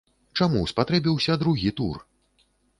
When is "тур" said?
1.81-2.03